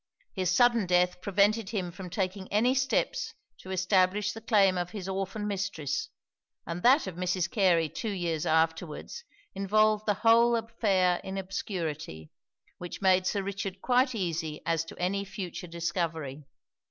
[0.33, 5.07] His sudden death prevented him from taking any steps to establish the claim of his
[5.07, 6.09] orphan mistress;
[6.65, 7.47] and that of Mrs.
[7.47, 12.31] Carey two years afterwards, involved the whole affair in obscurity,
[12.79, 16.45] which made Sir Richard quite easy as to any future discovery.